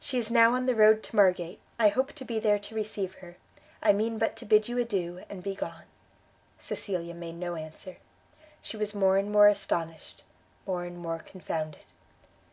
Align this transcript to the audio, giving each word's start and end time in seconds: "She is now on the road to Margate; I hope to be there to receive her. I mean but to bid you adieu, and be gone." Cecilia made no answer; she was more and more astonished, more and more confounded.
"She 0.00 0.18
is 0.18 0.28
now 0.28 0.54
on 0.54 0.66
the 0.66 0.74
road 0.74 1.04
to 1.04 1.14
Margate; 1.14 1.60
I 1.78 1.86
hope 1.86 2.14
to 2.14 2.24
be 2.24 2.40
there 2.40 2.58
to 2.58 2.74
receive 2.74 3.14
her. 3.22 3.36
I 3.80 3.92
mean 3.92 4.18
but 4.18 4.34
to 4.38 4.44
bid 4.44 4.66
you 4.66 4.76
adieu, 4.78 5.22
and 5.28 5.40
be 5.40 5.54
gone." 5.54 5.84
Cecilia 6.58 7.14
made 7.14 7.36
no 7.36 7.54
answer; 7.54 7.98
she 8.60 8.76
was 8.76 8.92
more 8.92 9.18
and 9.18 9.30
more 9.30 9.46
astonished, 9.46 10.24
more 10.66 10.82
and 10.82 10.98
more 10.98 11.20
confounded. 11.20 11.84